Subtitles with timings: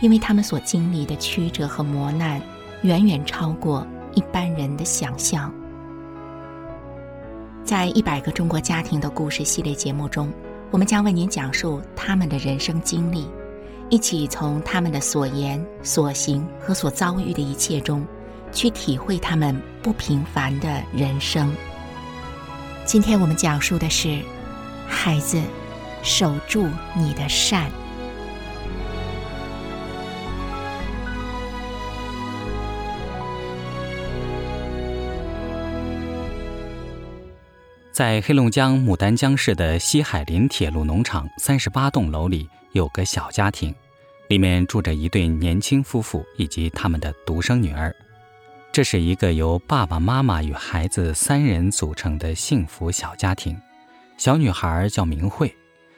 [0.00, 2.40] 因为他们所经历的曲折和磨难，
[2.82, 5.52] 远远超过一般人的想象。
[7.64, 10.32] 在一百个中国家庭的故事系列节目中，
[10.70, 13.28] 我们将为您讲述他们的人生经历，
[13.90, 18.04] 一起从他们的所言、所行和所遭遇的一切中，
[18.50, 21.52] 去体会他们不平凡的人生。
[22.86, 24.18] 今天我们讲述的是，
[24.88, 25.40] 孩子，
[26.02, 27.70] 守住你的善。
[38.00, 43.74] 在黑龙江牡丹江市的西海林铁路农场三十八栋楼里，有个小家庭，
[44.30, 47.94] 里面住着一对年轻夫妇以及他们的独生女儿。
[48.72, 53.60] 这是一个由爸爸妈妈与孩子三人组成的幸福小家庭。
[54.16, 55.54] 小女孩叫明慧，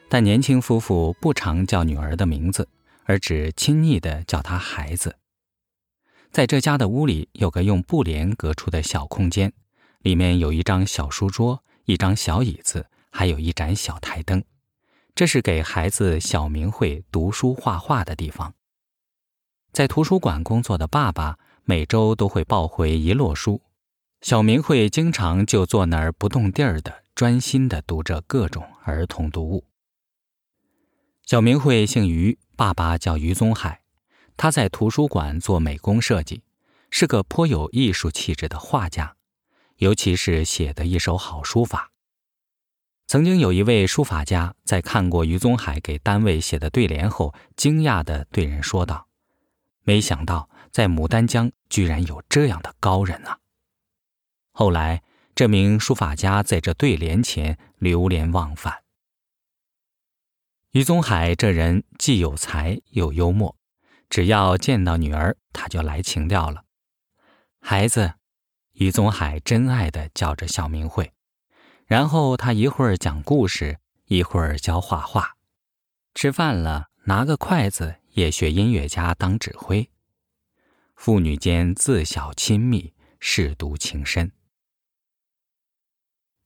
[0.09, 2.69] 但年轻夫妇不常叫女儿的名字，
[3.05, 5.15] 而只亲昵地叫她孩子。
[6.33, 9.53] 在这家的屋里，有个用布帘隔出的小空间，
[10.01, 11.63] 里面有一张小书桌。
[11.85, 14.45] 一张小椅子，还有一盏小台灯，
[15.15, 18.55] 这是给孩子小明慧读书画画的地方。
[19.73, 23.63] 在图书馆工作的爸爸每周都会抱回一摞书，
[24.21, 29.65] 小明慧经常就坐那儿不动地儿的，专心的读着各种儿童读物。
[31.25, 33.83] 小明慧姓于，爸爸叫于宗海，
[34.37, 36.43] 他在图书馆做美工设计，
[36.91, 39.17] 是个颇有艺术气质的画家。
[39.83, 41.91] 尤其是写的一手好书法。
[43.09, 49.09] 曾经有一位书法家在看过于宗海给单位写的对联后，惊讶地对人说道
[49.83, 53.41] ：“没想到在牡丹江居然有这样的高人啊！”
[54.55, 55.03] 后来，
[55.35, 58.85] 这名书法家在这对联前流连忘返。
[60.71, 63.57] 于宗海这人既有才又幽默，
[64.09, 66.67] 只要见到女儿，他就来情调了，
[67.61, 68.15] 孩子。
[68.73, 71.13] 于宗海真爱地叫着小明慧，
[71.87, 75.33] 然后他一会儿讲故事，一会儿教画画，
[76.15, 79.91] 吃饭了拿个筷子也学音乐家当指挥，
[80.95, 84.33] 父女间自小亲密，舐犊情深。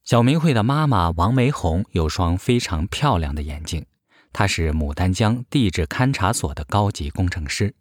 [0.03, 3.87] 小明慧的妈妈王梅红有双非常漂亮的眼睛，
[4.33, 7.75] 她是牡丹江地质勘察所的高级工程师。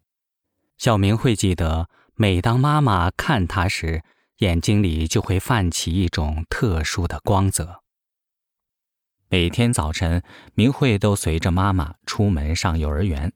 [0.77, 4.03] 小明慧记得，每当妈妈看她时，
[4.39, 7.81] 眼睛里就会泛起一种特殊的光泽。
[9.29, 10.23] 每天早晨，
[10.53, 13.31] 明慧都随着妈妈出门上幼儿园。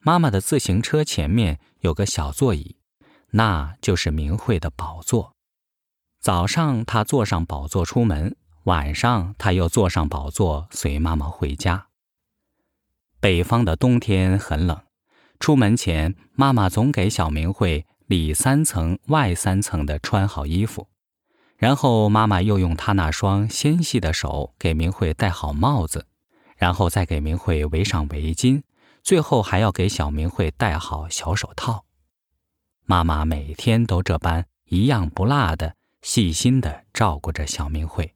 [0.00, 2.76] 妈妈的自行车前面有个小座椅，
[3.30, 5.34] 那就是明慧的宝座。
[6.20, 11.86] 早上她坐上宝座出门，晚上她又坐上宝座随妈妈回家。
[13.20, 14.82] 北方的冬天很冷，
[15.38, 17.86] 出门前妈妈总给小明慧。
[18.06, 20.88] 里三层外三层的穿好衣服，
[21.56, 26.06] 然后妈妈又用她那双纤细的手给明慧戴好帽子，
[26.56, 28.62] 然后再给明慧围上围巾，
[29.02, 31.86] 最后还要给小明慧戴好小手套。
[32.84, 38.14] 妈妈每天都这般一样不落的细心的照顾着小明慧。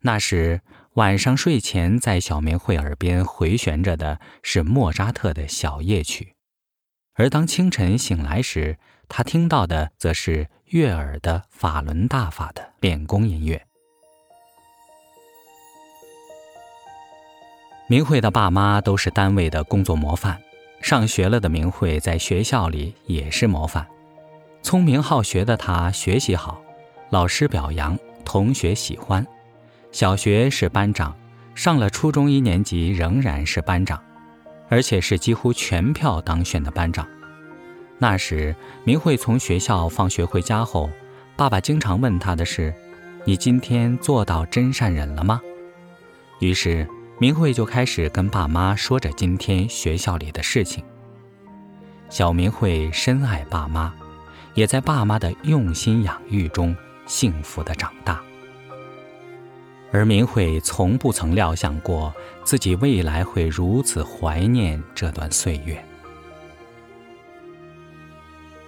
[0.00, 0.60] 那时
[0.94, 6.31] 晚上睡前在小明慧耳边回旋着的是莫扎特的小夜曲。
[7.14, 8.78] 而当清晨醒来时，
[9.08, 13.66] 他听到的则是悦耳的法轮大法的练功音乐。
[17.86, 20.40] 明慧的爸妈都是单位的工作模范，
[20.80, 23.86] 上学了的明慧在学校里也是模范。
[24.62, 26.62] 聪明好学的她学习好，
[27.10, 29.26] 老师表扬，同学喜欢。
[29.90, 31.14] 小学是班长，
[31.54, 34.02] 上了初中一年级仍然是班长。
[34.72, 37.06] 而且是几乎全票当选的班长。
[37.98, 40.90] 那时，明慧从学校放学回家后，
[41.36, 42.72] 爸爸经常问她的是
[43.26, 45.42] ：“你今天做到真善忍了吗？”
[46.40, 46.88] 于是，
[47.18, 50.82] 明慧就开始跟爸妈说着今天学校里的事情。
[52.08, 53.92] 小明慧深爱爸妈，
[54.54, 58.22] 也在爸妈的用心养育中幸福地长大。
[59.92, 62.12] 而明慧从不曾料想过
[62.44, 65.84] 自己未来会如此怀念这段岁月。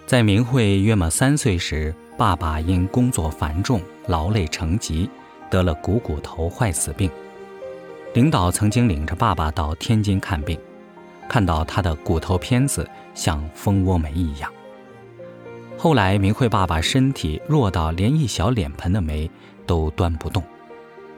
[0.07, 5.09] 在明慧约莫三岁时，爸爸因工作繁重、劳累成疾，
[5.51, 7.11] 得了股骨头坏死病。
[8.13, 10.61] 领导曾经领着爸爸到天津看病，
[11.27, 14.53] 看到他的骨头片子像蜂窝煤一样。
[15.79, 19.29] 后来，明慧爸爸身体弱到连一小脸盆的煤
[19.67, 20.45] 都端不动。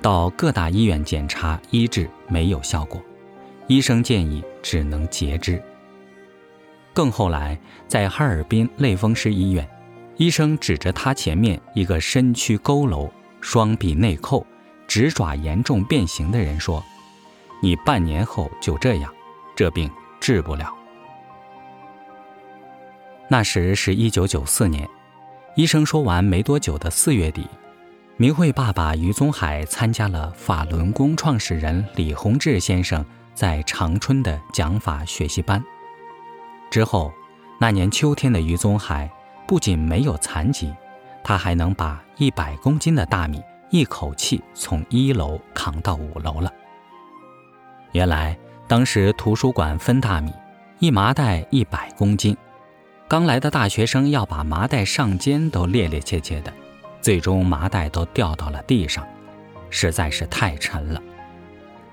[0.02, 3.02] 到各大医院检查医治没有效果，
[3.66, 5.60] 医生建议只能截肢。
[6.93, 7.58] 更后来，
[7.88, 9.69] 在哈尔滨类风湿医院，
[10.16, 13.10] 医生指着他前面一个身躯佝偻、
[13.40, 14.46] 双臂内扣、
[14.87, 16.82] 指爪严重变形的人说
[17.60, 19.12] ：“你半年后就这样，
[19.54, 19.90] 这病
[20.20, 20.72] 治不了。”
[23.28, 24.88] 那时是一九九四年，
[25.56, 27.46] 医生说完没多久的四月底。
[28.19, 33.05] 明慧爸爸于宗海参加了法轮功创始人李洪志先生
[33.35, 35.63] 在长春的讲法学习班。
[36.71, 37.13] 之后，
[37.61, 39.11] 那年秋天的于宗海
[39.47, 40.75] 不仅没有残疾，
[41.23, 46.51] 他还能把一百公斤的大米一口气从一楼扛到五楼了。
[47.93, 48.35] 原来，
[48.67, 50.33] 当时图书馆分大米，
[50.79, 52.35] 一麻袋一百公斤，
[53.09, 56.51] 刚来的大学生要把麻袋上肩都趔趔趄趄的。
[57.06, 59.06] 最终麻袋都掉到了地上，
[59.70, 61.00] 实在是太沉了。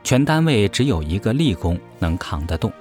[0.04, 2.74] 全单位只有一个力工能扛得动。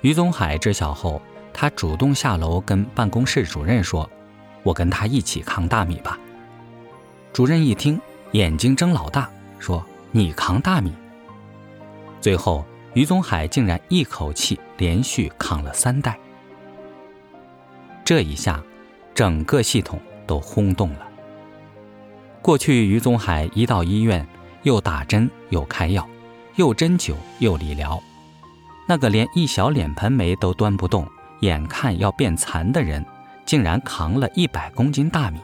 [0.00, 1.22] 于宗海知晓后，
[1.52, 4.10] 他主动下楼跟办公室主任说
[4.64, 6.18] ：“我跟他一起扛大米吧。”
[7.32, 8.00] 主任一听，
[8.32, 9.30] 眼睛睁老大，
[9.60, 10.92] 说：“你扛大米？”
[12.20, 16.18] 最后，于宗海竟然一口气连续扛了三袋。
[18.04, 18.60] 这一下，
[19.14, 20.00] 整个系统。
[20.26, 21.08] 都轰动了。
[22.42, 24.26] 过去，于宗海一到医院，
[24.62, 26.06] 又打针又开药，
[26.56, 28.02] 又针灸又理疗。
[28.86, 31.08] 那个连一小脸盆煤都端不动，
[31.40, 33.02] 眼看要变残的人，
[33.46, 35.40] 竟然扛了一百公斤大米，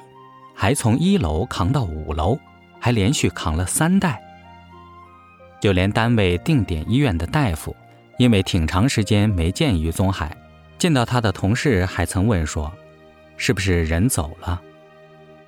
[0.54, 2.38] 还从一楼扛到五楼，
[2.78, 4.22] 还连续扛了三袋。
[5.58, 7.74] 就连单位定点医院的大夫，
[8.18, 10.36] 因为挺长时间没见于宗海，
[10.78, 12.70] 见到他的同事还曾问说
[13.38, 14.60] ：“是不是人走了？”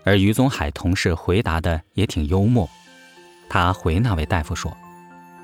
[0.04, 2.68] 而于宗海同事回答的也挺幽默，
[3.48, 4.76] 他回那位大夫说：“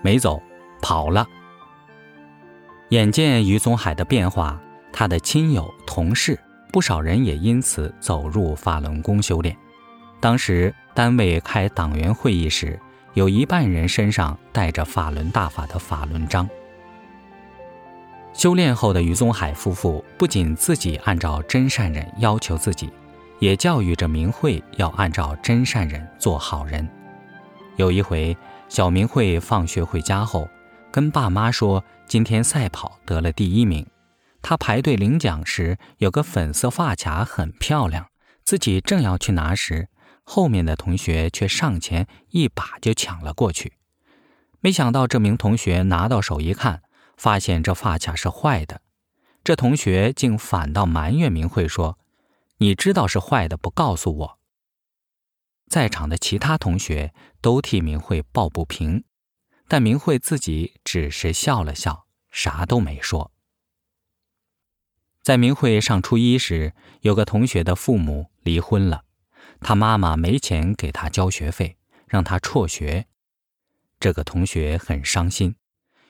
[0.03, 0.43] 没走，
[0.81, 1.27] 跑了。”
[2.91, 4.61] 眼见于宗海的变化，
[4.93, 6.39] 他的亲友、同事
[6.73, 9.57] 不少人也因此走入法轮功修炼。
[10.21, 12.81] 当时单位开党员会议时，
[13.15, 16.49] 有一半人身上带着法轮大法的法轮章。
[18.33, 22.91] 修炼后的于宗海夫妇不仅自己按照真善忍要求自己。
[23.41, 26.89] 也教育着明慧要按照真善人做好人。
[27.77, 28.37] 有一回，
[28.69, 30.49] 小明慧放学回家后，
[30.91, 33.87] 跟爸妈说今天赛跑得了第一名。
[34.43, 38.07] 她排队领奖时，有个粉色发卡很漂亮，
[38.45, 39.89] 自己正要去拿时，
[40.25, 43.75] 后面的同学却上前一把就抢了过去。
[44.61, 46.83] 没想到这名同学拿到手一看，
[47.17, 48.81] 发现这发卡是坏的。
[49.45, 51.97] 这同学竟反倒埋怨明慧说。
[52.59, 54.39] 你知道是坏的，不告诉我。
[55.69, 59.05] 在场的其他同学都替明慧抱不平，
[59.69, 63.33] 但明慧自己只是笑了笑，啥都没说。
[65.23, 69.05] 在明慧上初一时，有个同学的父母离婚了，
[69.61, 73.07] 他妈妈没钱给他交学费，让他辍学。
[74.01, 75.55] 这个同学很伤心，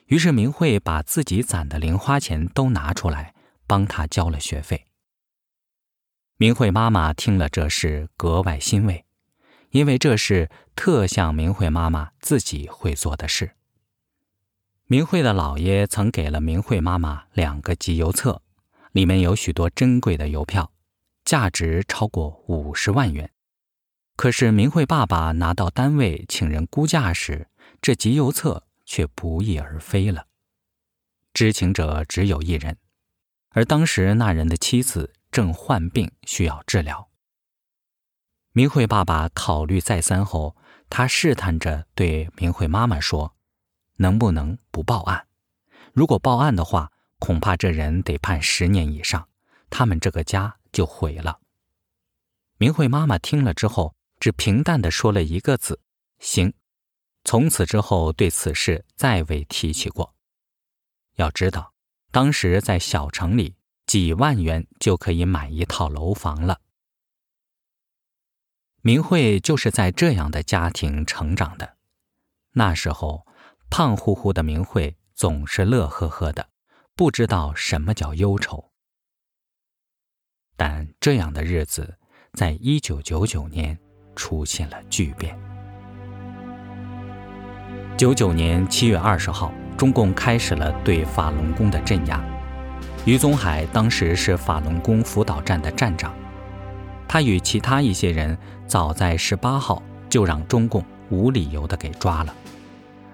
[0.05, 3.35] 于是明慧把自己攒的零花钱都拿出来，
[3.67, 4.87] 帮他交了学费。
[6.41, 9.03] 明慧妈妈听了这事，格外欣慰，
[9.71, 13.57] 因为这事特像明慧妈妈自己会做的事。
[14.85, 18.41] 明慧的姥爷曾给了明慧妈妈两个集邮册，
[18.93, 20.71] 里面有许多珍贵的邮票，
[21.25, 23.29] 价值超过五十万元。
[24.15, 27.49] 可是明慧爸爸拿到单位请人估价时，
[27.81, 30.27] 这集邮册却不翼而飞了。
[31.33, 32.77] 知情者只有一人，
[33.49, 35.11] 而当时那人的妻子。
[35.31, 37.09] 正患病需要治疗。
[38.51, 40.57] 明慧爸爸考虑再三后，
[40.89, 43.35] 他试探着对明慧妈妈说
[43.97, 45.27] ：“能不能不报案？
[45.93, 49.29] 如果报案的话，恐怕这人得判十年以上，
[49.69, 51.39] 他们这个家就毁了。”
[52.57, 55.79] 明慧妈妈听了之后，只平淡地说了一个字
[56.19, 56.53] ：“行。”
[57.23, 60.15] 从此之后，对此事再未提起过。
[61.15, 61.73] 要知道，
[62.11, 63.55] 当时在小城里。
[63.89, 66.61] 几万元就可以买一套楼房了。
[68.83, 71.77] 明慧就是在这样的家庭成长的。
[72.51, 73.25] 那时候，
[73.71, 76.49] 胖乎乎的明慧总是乐呵呵的，
[76.93, 78.71] 不知道什么叫忧愁。
[80.55, 81.97] 但这样的日子，
[82.33, 83.75] 在一九九九年
[84.15, 85.35] 出现了巨变。
[87.97, 92.23] 九九年七月二十号，中共开始了对法轮功的镇压。
[93.09, 96.13] 于宗海当时是法轮功辅导站的站长，
[97.07, 98.37] 他与其他一些人
[98.67, 102.31] 早在十八号就让中共无理由的给抓了。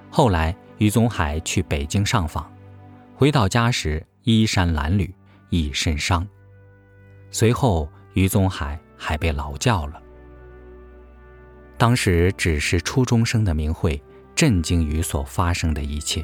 [0.09, 2.51] 后来于宗海去北京上访，
[3.15, 5.09] 回到家时衣衫褴褛，
[5.49, 6.27] 一身伤。
[7.31, 10.01] 随后于宗海还被劳教了。
[11.77, 14.03] 当时只是初中生的明慧。
[14.35, 16.21] 震惊于所发生的一切，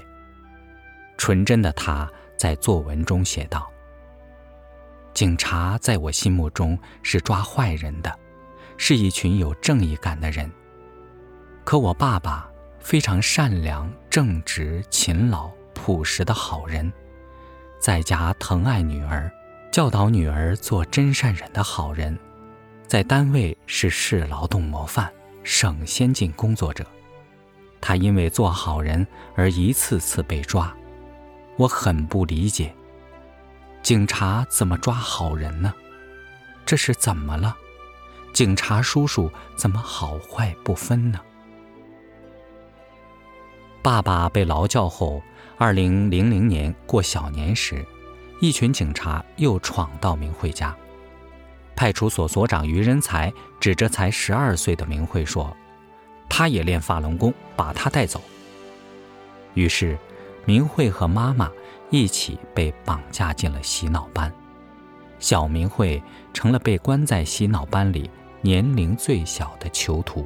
[1.18, 2.12] 纯真的他
[2.42, 3.72] 在作文中写道
[5.14, 8.12] ：“警察在我心目中是抓坏人的，
[8.78, 10.52] 是一群有正义感的人。
[11.64, 16.92] 可我爸爸非常善良、正直、勤劳、朴实的好人，
[17.78, 19.32] 在家疼爱女儿，
[19.72, 22.18] 教导女儿做真善忍的好人，
[22.88, 26.84] 在单位是市劳动模范、省先进工作者。”
[27.80, 29.06] 他因为做好人
[29.36, 30.76] 而一次次被抓，
[31.58, 32.74] 我很不理解，
[33.82, 35.74] 警察怎么抓好人呢？
[36.66, 37.56] 这是怎么了？
[38.34, 41.20] 警察叔叔怎么好坏不分呢？
[43.84, 45.22] 爸爸被劳教后，
[45.58, 47.86] 二零零零年过小年时，
[48.40, 50.76] 一群警察又闯到明慧家，
[51.76, 55.56] 派出所所长于仁才指着才十二岁的明慧说。
[56.30, 58.22] 他也练法轮功，把他带走。
[59.54, 59.98] 于是，
[60.46, 61.50] 明慧和妈妈
[61.90, 64.32] 一起被绑架进了洗脑班，
[65.20, 66.02] 小明慧
[66.34, 68.10] 成了被关在洗脑班里
[68.42, 70.26] 年龄最小的囚徒。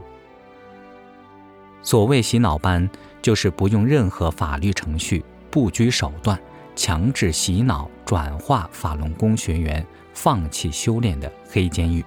[1.81, 2.89] 所谓洗脑班，
[3.21, 6.39] 就是不用任何法律程序、不拘手段，
[6.75, 12.03] 强制洗脑、转化法轮功学员放弃修炼的黑监狱。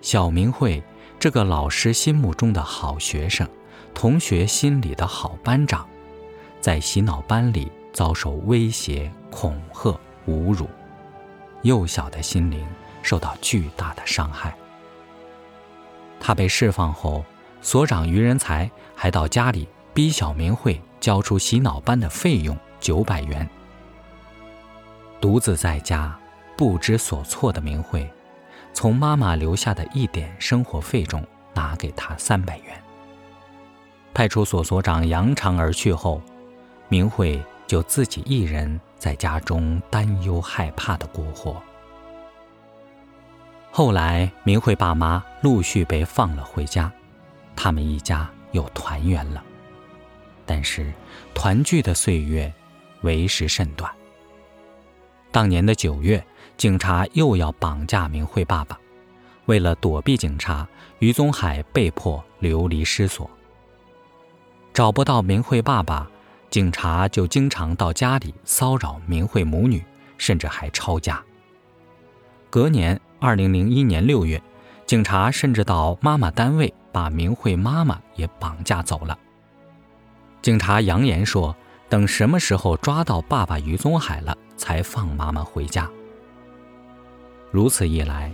[0.00, 0.82] 小明慧。
[1.18, 3.46] 这个老师心目中的好学生，
[3.92, 5.86] 同学心里的好班长，
[6.60, 9.98] 在洗脑班里遭受威胁、恐吓、
[10.28, 10.68] 侮辱，
[11.62, 12.66] 幼小的心灵
[13.02, 14.54] 受到巨大的伤害。
[16.20, 17.24] 他被释放后，
[17.62, 23.48] 所长于仁才还到家里逼小明慧交出洗脑班的费用九百元。
[25.20, 26.18] 独自在家
[26.56, 28.08] 不知所措的明慧。
[28.72, 32.82] 从妈妈留下的一点生活费中拿给他三百元。
[34.14, 36.22] 派出所所长扬长而去后，
[36.90, 41.62] 明慧就自己一人在家中担忧害怕的过活。
[43.70, 46.92] 后来，明慧爸妈陆续被放了回家，
[47.56, 49.42] 他们一家又团圆了。
[50.44, 50.92] 但是，
[51.32, 52.52] 团聚的岁月
[53.00, 53.90] 为时甚短。
[55.32, 56.22] 当年的九月。
[56.56, 58.78] 警察又要绑架明慧爸爸，
[59.46, 60.68] 为了躲避警察，
[60.98, 63.30] 于宗海被迫流离失所。
[64.74, 66.10] 找不到明慧爸爸，
[66.50, 69.82] 警察就经常到家里骚扰明慧母女，
[70.18, 71.22] 甚至还抄家。
[72.50, 74.42] 隔年，二零零一年六月，
[74.84, 79.16] 警察甚至到妈妈单位把明慧妈妈也绑架走了。
[80.42, 81.54] 警察扬言说，
[81.88, 85.88] 等什么时候抓到爸爸于宗海了，才放妈妈回家。
[87.52, 88.32] 如此一来，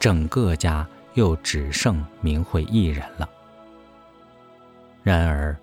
[0.00, 3.28] 整个家又只剩明慧一人了。
[5.04, 5.56] 然而，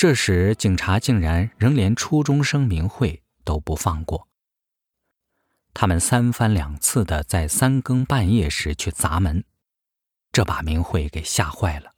[0.00, 4.28] 这时警察竟然仍连初中生明慧都不放过。
[5.74, 9.44] 他们三番两次的在三更半夜时去砸门，
[10.32, 11.92] 这把明慧给吓坏了，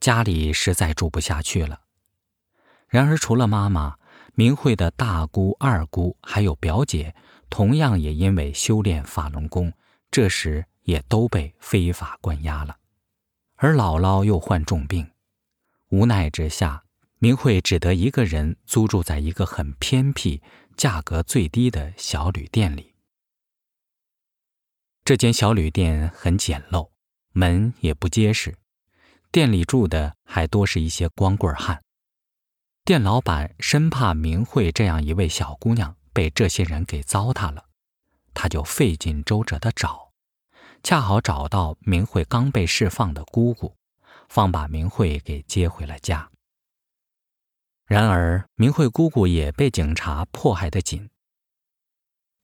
[0.00, 1.82] 家里实在住不下去了。
[2.88, 3.96] 然而，除了妈妈，
[4.34, 7.14] 明慧的大姑、二姑还有表姐。
[7.48, 9.72] 同样也因为修炼法轮功，
[10.10, 12.76] 这时也都被非法关押了，
[13.54, 15.08] 而姥姥又患重病，
[15.90, 16.82] 无奈之下，
[17.24, 20.42] 明慧只得一个人租住在一个很偏僻、
[20.76, 22.92] 价格最低的小旅店里。
[25.06, 26.90] 这间小旅店很简陋，
[27.32, 28.58] 门也不结实，
[29.32, 31.82] 店里住的还多是一些光棍汉。
[32.84, 35.96] 店老板生怕明慧这样一位小姑娘。
[36.12, 37.64] 被这些人给糟蹋了，
[38.34, 40.12] 他就费尽周折的找，
[40.82, 43.74] 恰好找到明慧刚被释放的姑姑，
[44.28, 46.30] 方把明慧给接回了家。
[47.86, 51.10] 然而，明慧姑姑也被警察迫害得紧。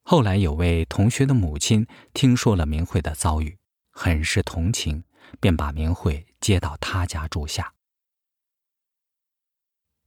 [0.03, 3.59] 后来，有位同学的母亲听说了明慧的遭遇，
[3.91, 5.05] 很是同情，
[5.41, 7.75] 便把明慧接到他家住下。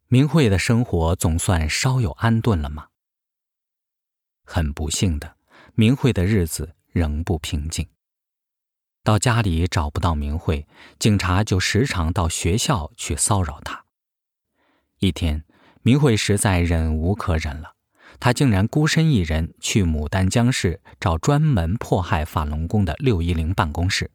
[0.07, 2.89] 明慧的生活总算稍有安顿了吗？
[4.45, 5.37] 很不幸的，
[5.73, 7.87] 明慧的日子仍不平静。
[9.03, 10.67] 到家里找不到明慧，
[10.99, 13.82] 警察就时常到学校去骚扰她。
[15.03, 15.43] 一天，
[15.81, 17.75] 明慧实在忍无可忍了，
[18.21, 24.09] 她竟然孤身一人去牡丹江市找专门迫害法轮功的六一零办公室。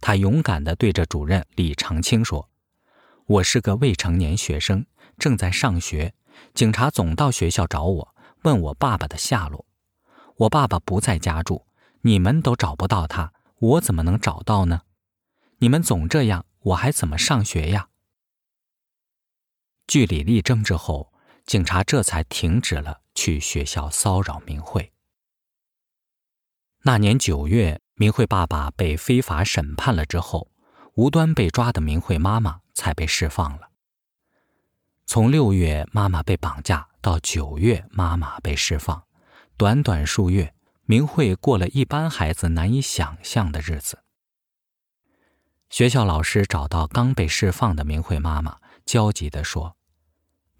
[0.00, 2.48] 她勇敢地对着主任李长青说
[3.26, 4.86] ：“我是个未成年学生，
[5.18, 6.14] 正在上学，
[6.54, 9.66] 警察总到学校找我，问我爸爸的下落。
[10.36, 11.66] 我爸爸不在家住，
[12.02, 14.82] 你们都找不到他，我怎么能找到呢？
[15.58, 17.88] 你们总这样，我还怎么上学呀？”
[19.92, 21.12] 据理力争之后，
[21.44, 24.90] 警察这才停止了去学校骚扰明慧。
[26.84, 30.50] 那年九月，明慧爸爸被非法审判了之后，
[30.94, 33.68] 无端被抓的明慧妈妈才被释放了。
[35.04, 39.04] 从六月妈妈被绑架到九月妈妈被释放，
[39.58, 40.54] 短短数月，
[40.86, 44.02] 明慧过了一般孩子难以想象的日子。
[45.68, 49.76] 学校老师找到刚被释放的明慧妈妈，焦急地说：“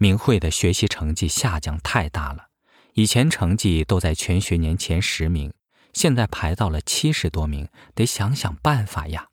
[0.02, 2.48] 明慧的学习成绩下降太大了，
[2.94, 5.54] 以前成绩都在全学年前十名，
[5.92, 9.28] 现在排到了七十多名，得想想办法呀。”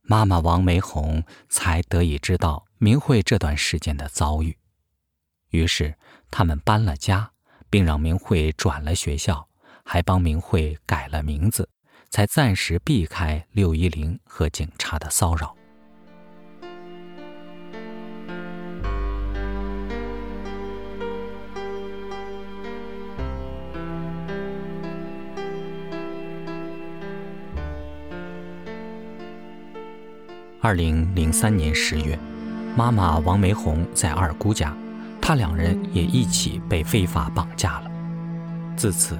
[0.00, 4.56] 妈妈王梅红才得以知道明慧这段时间的遭遇，
[5.50, 5.98] 于是
[6.30, 7.32] 他们搬了家，
[7.68, 9.46] 并让明慧转了学校，
[9.84, 11.68] 还帮明慧改了名字，
[12.08, 15.54] 才暂时避开六一零和警察的骚扰。
[30.66, 32.18] 二零零三年十月，
[32.76, 34.76] 妈妈王梅红在二姑家，
[35.22, 37.90] 她两人也一起被非法绑架了。
[38.76, 39.16] 自此，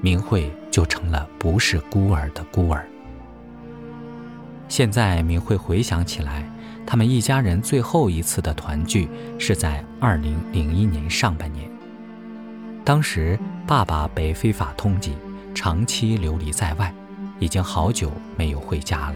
[0.00, 2.84] 明慧就成了不是孤儿的孤儿。
[4.68, 6.44] 现在，明慧回想起来，
[6.84, 11.70] 他们一家人最后一次的团聚是在二零零一年上半年。
[12.84, 15.12] 当时，爸爸被非法通缉，
[15.54, 16.92] 长期流离在外，
[17.38, 19.14] 已经好久没有回家了。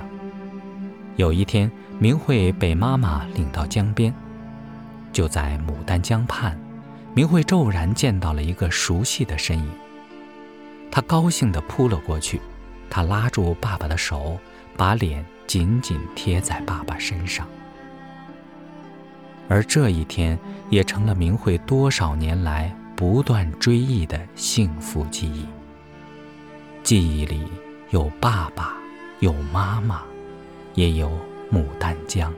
[1.16, 4.12] 有一天，明慧被妈妈领到江边，
[5.12, 6.58] 就在牡丹江畔，
[7.14, 9.70] 明慧骤然见到了一个熟悉的身影。
[10.90, 12.40] 她高兴地扑了过去，
[12.90, 14.38] 她拉住爸爸的手，
[14.76, 17.46] 把脸紧紧贴在爸爸身上。
[19.48, 20.36] 而这一天，
[20.68, 25.46] 也成了明慧多少年来不断追忆的幸福记忆。
[26.82, 27.44] 记忆里
[27.90, 28.74] 有爸爸，
[29.20, 30.02] 有妈妈。
[30.74, 31.10] 也有
[31.52, 32.32] 牡丹江。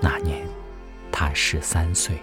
[0.00, 0.46] 那年，
[1.10, 2.16] 他十三岁。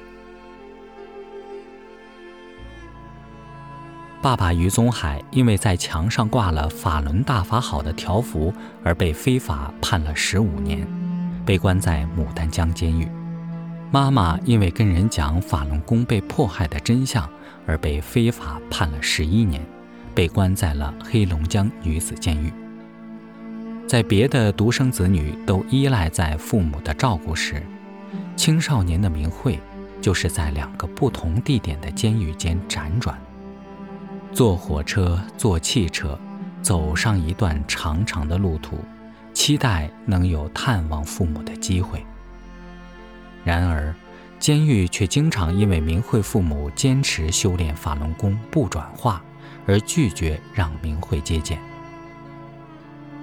[4.22, 10.86] 爸爸于宗海因为在墙上挂了“法轮大法好”的条幅，而被非法判了十五年，
[11.46, 13.08] 被关在牡丹江监狱。
[13.92, 17.28] 妈妈因为跟人讲法轮功被迫害的真相，
[17.66, 19.66] 而被非法判了十一年，
[20.14, 22.52] 被关在了黑龙江女子监狱。
[23.90, 27.66] 在别的独生子女都依赖在父母的照顾时，
[28.36, 29.60] 青少年的明慧
[30.00, 33.20] 就是在两个不同地点的监狱间辗转，
[34.32, 36.20] 坐火车、坐汽车，
[36.62, 38.78] 走上一段长长的路途，
[39.34, 42.06] 期待能有探望父母的机会。
[43.44, 43.92] 然而，
[44.38, 49.20] 监狱却经常因为明慧父母坚持修炼法轮功不转化，
[49.66, 51.60] 而拒绝让明慧接见。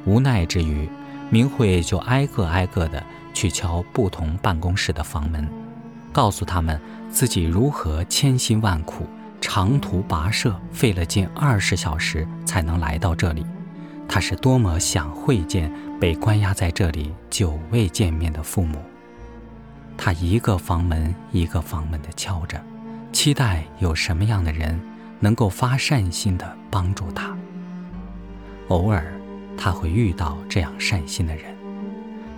[0.06, 0.88] 无奈之余，
[1.30, 3.02] 明慧就挨个挨个的
[3.34, 5.46] 去敲不同办公室的房门，
[6.12, 9.04] 告诉他们自己如何千辛万苦、
[9.40, 13.44] 长途跋涉，费了近二十小时才能来到这里。
[14.08, 18.80] 他是多么想会见被关押在这里久未见面的父母。
[19.98, 22.62] 他一个房门一个房门的敲着，
[23.12, 24.80] 期待有什么样的人
[25.18, 27.36] 能够发善心的帮助他。
[28.68, 29.15] 偶尔。
[29.56, 31.54] 他会遇到这样善心的人，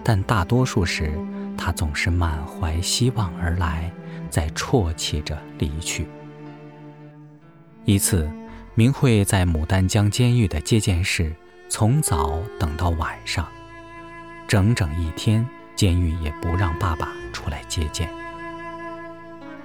[0.02, 1.12] 但大多数时，
[1.56, 3.90] 他总是满怀希望而来，
[4.30, 6.06] 再啜泣着离去。
[7.84, 8.30] 一次，
[8.74, 11.34] 明慧在牡丹江监狱的接见室，
[11.68, 13.46] 从早等到晚上，
[14.46, 18.08] 整整一天，监狱也不让爸爸出来接见。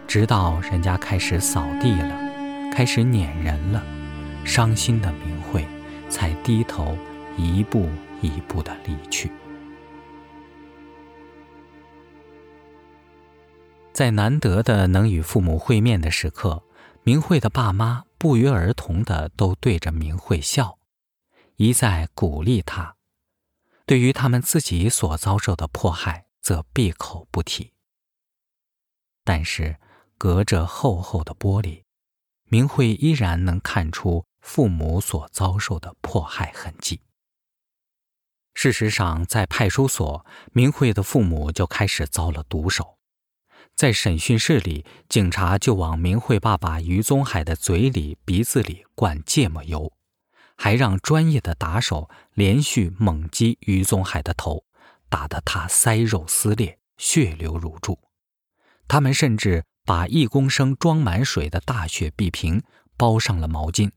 [0.07, 3.83] 直到人家开始扫地了，开始撵人了，
[4.43, 5.65] 伤心的明慧
[6.09, 6.97] 才低头。
[7.37, 7.89] 一步
[8.21, 9.31] 一步的离去。
[13.91, 16.63] 在难得的能与父母会面的时刻
[17.03, 20.79] 明慧的爸妈不约而同的都对着明慧笑
[21.57, 22.95] 一再鼓励他。
[23.85, 27.73] 对于他们自己所遭受的迫害则闭口不提。
[29.23, 29.77] 但是
[30.17, 31.83] 隔着厚厚的玻璃
[32.45, 37.01] 明慧依然能看出父母所遭受的迫害痕迹。
[38.53, 42.97] 事实上，在派出所，明慧的父母就开始遭了毒手。
[43.75, 49.91] 在审讯室里，警察就往明慧爸爸于宗海的嘴里、鼻子里灌芥末油，
[50.55, 54.63] 还让专业的打手连续猛击于宗海的头，
[55.09, 57.99] 打得他腮肉撕裂、血流如注。
[58.87, 62.61] 他们甚至把一公升装满水的大雪碧瓶
[62.95, 63.89] 包上了毛巾，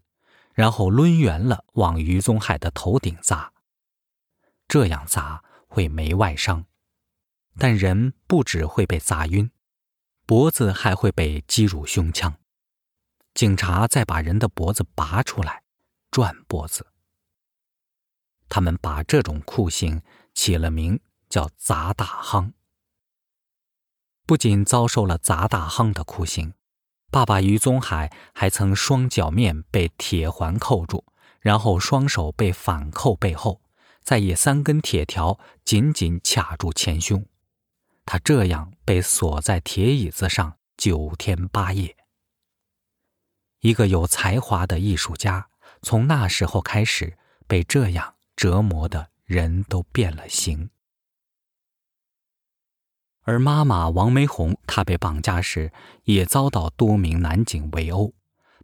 [0.54, 3.52] 然后抡圆了往于宗海的头顶砸。
[4.68, 6.64] 这样砸会没外伤，
[7.58, 9.50] 但人不只会被砸晕，
[10.26, 12.34] 脖子还会被击入胸腔。
[13.34, 15.62] 警察再把人的脖子拔出来，
[16.10, 16.86] 转脖子。
[18.48, 20.02] 他们把这种酷刑
[20.32, 22.52] 起了名叫“砸大夯”。
[24.24, 26.54] 不仅遭受了砸大夯的酷刑，
[27.10, 31.04] 爸爸于宗海还曾双脚面被铁环扣住，
[31.40, 33.60] 然后双手被反扣背后。
[34.06, 37.26] 再以三根铁条紧紧卡住前胸，
[38.04, 41.96] 他这样被锁在铁椅子上九天八夜。
[43.62, 45.48] 一个有才华的艺术家，
[45.82, 50.70] 从那时候开始被这样折磨的人都变了形。
[53.22, 55.72] 而妈妈王梅红，她被绑架时
[56.04, 58.14] 也遭到多名男警围殴，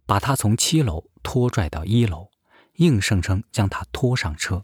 [0.05, 2.31] 把她从七楼拖拽到一楼，
[2.75, 4.63] 硬生生将她拖上车。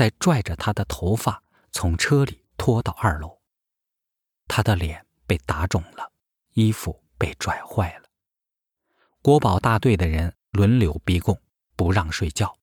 [0.00, 3.38] 再拽着他的头发从车里拖到二楼，
[4.48, 6.10] 他的脸被打肿了，
[6.54, 8.08] 衣服被拽坏了。
[9.20, 11.38] 国保大队的人轮流逼供，
[11.76, 12.56] 不让睡觉。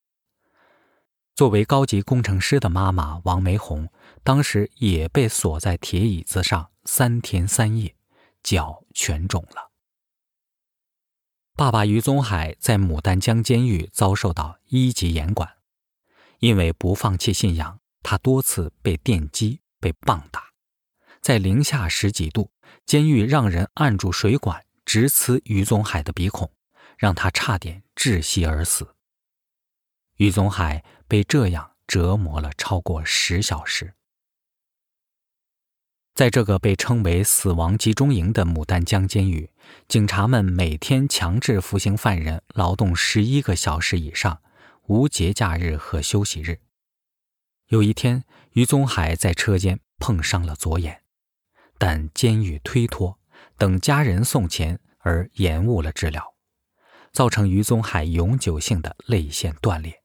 [1.35, 3.87] 作为高级工程师的妈妈王梅红，
[4.23, 7.95] 当时也被锁在铁椅子上三天三夜，
[8.41, 9.69] 脚全肿了。
[11.55, 15.56] 爸爸于宗海在牡丹江监狱遭受到一级严管。
[16.39, 20.43] 因为不放弃信仰，他多次被电击、被棒打，
[21.21, 22.51] 在零下十几度，
[22.85, 26.51] 监狱让人按住水管直刺于宗海的鼻孔，
[26.97, 28.95] 让他差点窒息而死。
[30.17, 33.93] 于宗海被这样折磨了超过十小时。
[36.15, 39.51] 在这个被称为“死亡集中营”的牡丹江监狱，
[39.87, 44.41] 警察们每天强制服刑犯人劳动十一个小时以上。
[44.87, 46.61] 无节假日和休息日。
[47.67, 51.03] 有一天，于宗海在车间碰伤了左眼，
[51.77, 53.19] 但监狱推脱，
[53.57, 56.35] 等家人送钱而延误了治疗，
[57.11, 60.01] 造成于宗海永久性的泪腺断裂。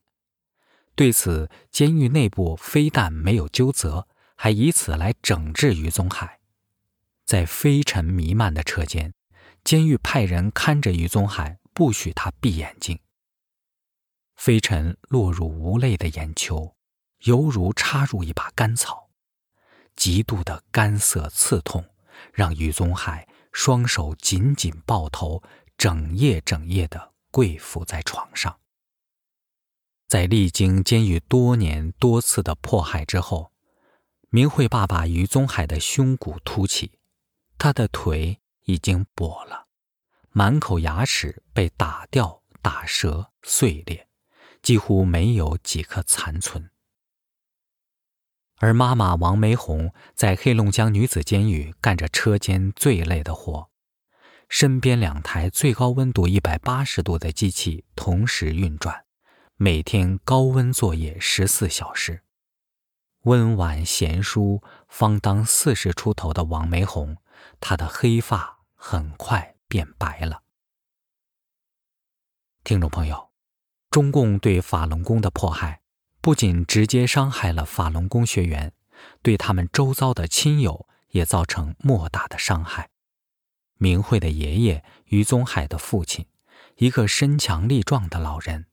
[0.97, 6.41] 对此，监狱内部非但没有纠责，还以此来整治于宗海。
[7.25, 9.15] 在飞尘弥漫的车间，
[9.63, 12.99] 监狱派人看着于宗海，不许他闭眼睛。
[14.43, 16.75] 飞尘落入无泪的眼球，
[17.21, 19.09] 犹如插入一把干草，
[19.95, 21.89] 极度的干涩刺痛，
[22.35, 25.41] 让于宗海双手紧紧抱头，
[25.79, 28.59] 整夜整夜地跪伏在床上。
[30.09, 33.53] 在历经监狱多年多次的迫害之后，
[34.29, 36.99] 明慧爸爸于宗海的胸骨凸起，
[37.59, 39.69] 他的腿已经跛了，
[40.31, 44.09] 满口牙齿被打掉、打折、碎裂。
[44.63, 46.71] 几乎没有几颗残存，
[48.59, 53.71] 而妈妈王梅红在黑龙江女子监狱干着车间最累的活，
[54.49, 59.05] 身边两台最高温度一百八十度的机器同时运转，
[59.57, 62.23] 每天高温作业十四小时。
[63.23, 67.17] 温婉贤淑、方当四十出头的王梅红，
[67.59, 70.43] 她的黑发很快变白了。
[72.63, 73.32] 听众朋友。
[73.93, 75.83] 中共对法轮功的迫害，
[76.23, 78.73] 不仅直接伤害了法轮功学员，
[79.21, 82.89] 对他们周遭的亲友也造成莫大的伤害。
[83.77, 86.25] 明慧的爷爷于宗海的父亲，
[86.77, 88.65] 一个身强力壮的老人，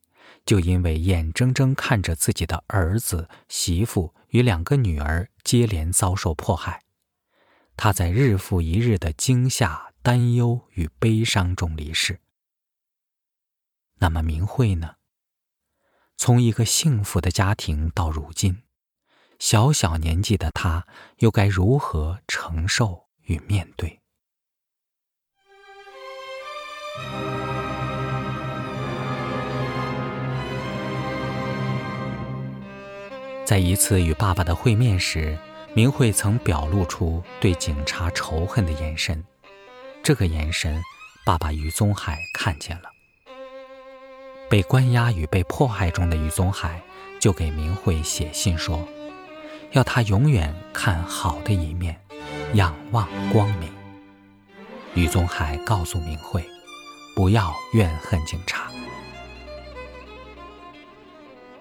[0.45, 6.83] 就因为眼睁睁看着自己的儿子、媳妇与两个女儿接连遭受迫害，
[7.75, 12.21] 他在日复一日的惊吓、担忧与悲伤中离世。
[13.97, 14.95] 那么明慧呢？
[16.21, 18.63] 从一个幸福的家庭到如今，
[19.39, 20.85] 小小年纪的她
[21.19, 24.01] 又该如何承受与面对？
[33.45, 35.39] 在一次与爸爸的会面时，
[35.73, 39.23] 明慧曾表露出对警察仇恨的眼神。
[40.03, 40.81] 这个眼神，
[41.25, 42.98] 爸爸余宗海看见了。
[44.49, 46.81] 被关押与被迫害中的余宗海
[47.19, 48.83] 就给明慧写信说，
[49.73, 51.95] 要他永远看好的一面，
[52.53, 53.69] 仰望光明。
[54.95, 56.43] 余宗海告诉明慧，
[57.15, 58.71] 不要怨恨警察。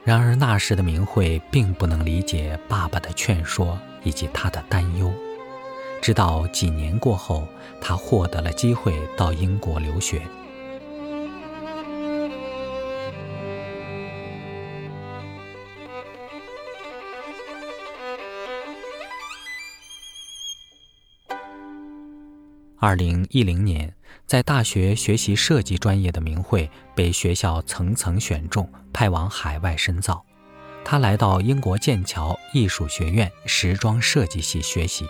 [0.02, 5.12] 然而那时的明慧并不能理解爸爸的劝说以及他的担忧。
[6.00, 7.46] 直到几年过后，
[7.82, 10.22] 他获得了机会到英国留学。
[22.80, 23.92] 二零一零年，
[24.24, 30.24] 在大学学习设计专业的明慧被学校层层选中，派往海外深造。
[30.84, 35.04] 她来到英国剑桥艺术学院时装设计系学习。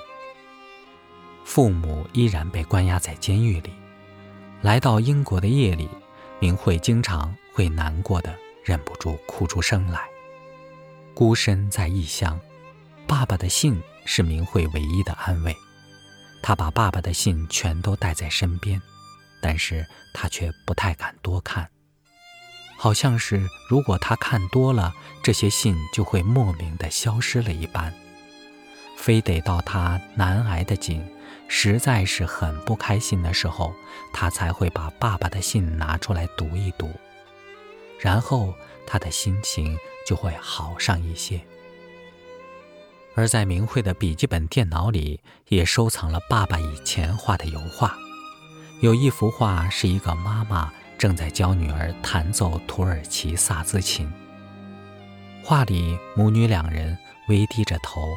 [1.45, 3.71] 父母依然被关押在监狱里。
[4.63, 5.91] 来到英国的夜里，
[6.41, 10.01] 明慧经常会难过的忍不住哭出声来。
[11.13, 12.41] 孤身在异乡，
[13.07, 15.55] 爸爸的信是明慧唯一的安慰。
[16.43, 18.81] 他把爸爸的信全都带在身边，
[19.41, 21.69] 但是他却不太敢多看，
[22.77, 27.93] 好像是如果他看多了，这些信就会莫名的消失了一般，
[28.97, 31.05] 非得到他难挨的紧，
[31.49, 33.75] 实在是很不开心的时候，
[34.13, 36.91] 他才会把爸爸的信拿出来读一读，
[38.01, 38.55] 然后
[38.87, 41.41] 他的心情就会好上一些。
[43.19, 47.99] 而在明慧的笔记本电脑里，也收藏了爸爸以前画的油画。
[48.81, 54.09] 有一幅画是一个妈妈正在教女儿弹奏土耳其萨兹琴。
[55.43, 56.97] 画里母女两人
[57.29, 58.09] 微低着头，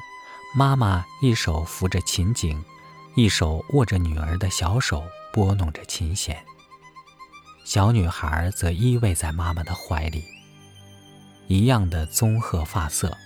[0.56, 2.64] 妈妈一手扶着琴颈，
[3.16, 6.38] 一手握着女儿的小手，拨弄着琴弦。
[7.66, 10.24] 小女孩则依偎在妈妈的怀里，
[11.48, 13.18] 一样的棕褐发色。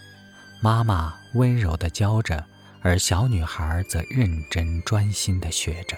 [0.65, 2.43] 妈妈温柔地教着，
[2.81, 5.95] 而小女孩则认真专心地学着。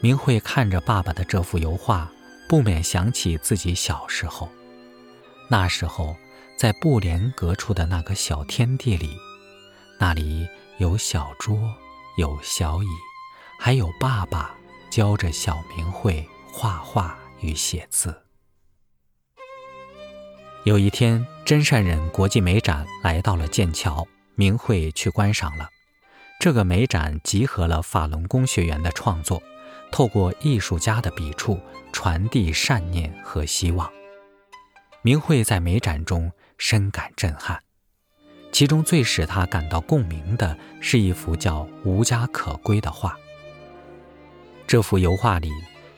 [0.00, 2.10] 明慧看着爸爸的这幅油画，
[2.48, 4.48] 不免想起自己小时候。
[5.50, 6.16] 那时候，
[6.56, 9.14] 在布帘隔出的那个小天地里，
[10.00, 11.58] 那里有小桌，
[12.16, 12.88] 有小椅，
[13.60, 14.54] 还有爸爸
[14.88, 18.23] 教着小明慧画画与写字。
[20.64, 25.68] 有一天，真善忍国际美展来到了剑桥，明慧去观赏了。
[26.40, 29.42] 这个美展集合了法轮功学员的创作，
[29.92, 31.60] 透过艺术家的笔触
[31.92, 33.92] 传递善念和希望。
[35.02, 37.60] 明慧在美展中深感震撼，
[38.50, 43.14] 其中最使她感到共鸣的是一幅叫《无家可归》的画。
[44.66, 45.50] 这幅油画里，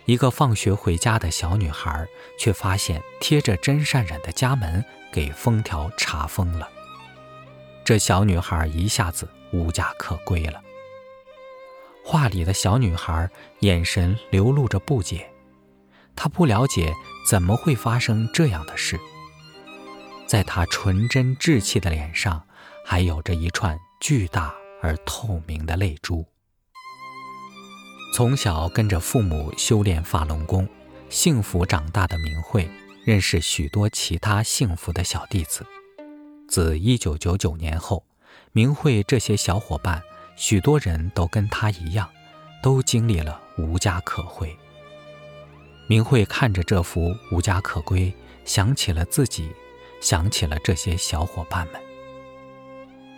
[0.07, 2.07] 一个放学回家的小女孩，
[2.38, 6.69] 却发现贴着真善忍的家门给封条查封了。
[7.85, 10.62] 这小女孩一下子无家可归了。
[12.05, 13.29] 画里的小女孩
[13.61, 15.29] 眼神流露着不解，
[16.14, 16.95] 她不了解
[17.29, 18.99] 怎么会发生这样的事。
[20.29, 22.45] 在她纯真稚气的脸上，
[22.85, 26.25] 还有着一串巨大而透明的泪珠。
[28.14, 30.66] 从小跟着父母修炼法轮功，
[31.11, 32.66] 幸福长大的明慧，
[33.05, 35.66] 认识许多其他幸福的小弟子。
[36.49, 38.03] 自1999年后，
[38.53, 40.03] 明慧这些小伙伴，
[40.35, 42.09] 许多人都跟他一样，
[42.62, 44.57] 都经历了无家可归。
[45.87, 48.14] 明慧看着这幅无家可归，
[48.47, 49.51] 想起了自己，
[50.01, 51.81] 想起了这些小伙伴们。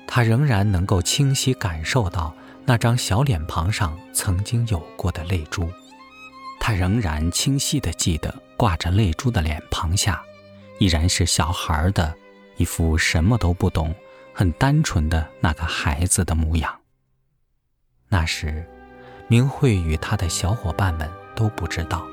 [0.09, 2.35] 他仍然能够清晰感受到。
[2.68, 5.70] 那张小脸庞上曾经有过的泪珠，
[6.61, 10.22] 他仍然清晰地记得挂着泪珠的脸庞下，
[10.78, 12.14] 依然是小孩的
[12.59, 13.94] 一副什么都不懂、
[14.35, 16.78] 很单纯的那个孩子的模样。
[18.07, 18.68] 那时，
[19.28, 22.07] 明慧与他的小伙伴们都不知道，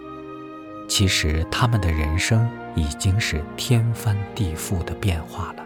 [0.87, 5.65] 其实他们的人生已经是天翻地覆的变化了，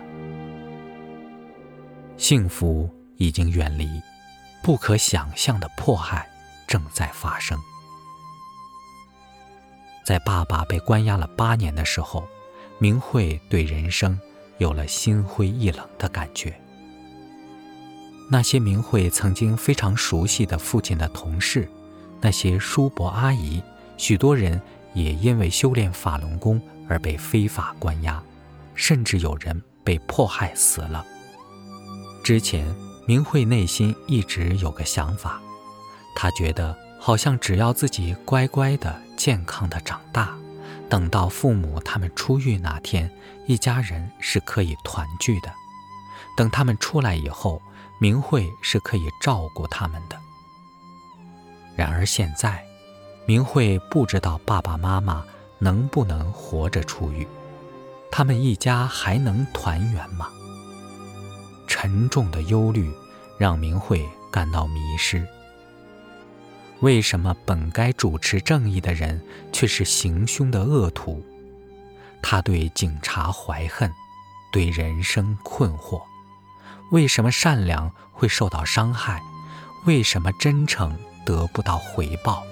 [2.18, 3.88] 幸福已经远离。
[4.70, 6.30] 不可想象的迫害
[6.68, 7.60] 正在发生。
[10.06, 12.24] 在爸爸被关押了八年的时候，
[12.78, 14.20] 明慧对人生
[14.60, 16.54] 有了心灰意冷的感觉。
[18.30, 21.68] 那些明慧曾经非常熟悉的父亲的同事，
[22.22, 23.64] 那些叔伯阿姨，
[23.98, 24.62] 许多人
[24.94, 28.22] 也因为修炼法轮功而被非法关押，
[28.76, 31.04] 甚至有人被迫害死了。
[32.24, 32.72] 之前，
[33.10, 35.42] 明慧内心一直有个想法，
[36.16, 40.38] 她觉得好像只要自己乖乖的、健康的长大，
[40.88, 43.10] 等到父母他们出狱那天，
[43.48, 45.52] 一家人是可以团聚的。
[46.38, 47.60] 等他们出来以后，
[48.00, 50.16] 明慧是可以照顾他们的。
[51.76, 52.64] 然而现在，
[53.26, 55.26] 明慧不知道爸爸妈妈
[55.58, 57.28] 能不能活着出狱，
[58.12, 60.30] 他们一家还能团圆吗？
[61.66, 62.92] 沉重的忧虑
[63.40, 65.26] 让明慧感到迷失。
[66.82, 69.22] 为什么本该主持正义的人
[69.52, 71.24] 却是行凶的恶徒？
[72.22, 73.92] 他对警察怀恨，
[74.52, 76.02] 对人生困惑。
[76.92, 79.22] 为什么善良会受到伤害？
[79.86, 82.44] 为什么真诚得不到回报？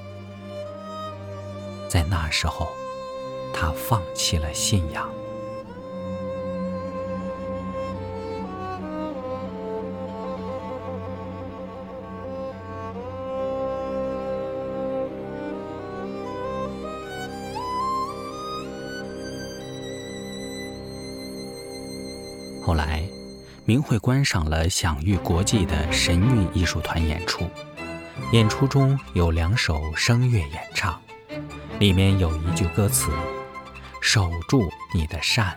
[1.89, 2.69] 在那时候，
[3.53, 5.16] 他放弃了信仰。
[23.67, 27.49] 明慧观赏了享誉国际的神韵艺术团演出，
[28.31, 31.01] 演出中有两首声乐演唱，
[31.77, 33.11] 里面有一句歌词
[34.01, 35.53] ：“守住你的善。”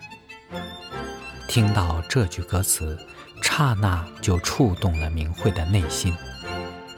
[1.47, 2.99] 听到这句歌词，
[3.45, 6.13] 刹那就触动了明慧的内心。